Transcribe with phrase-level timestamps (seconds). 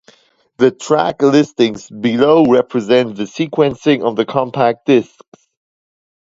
[0.57, 5.15] The track listings below represent the sequencing on the compact discs.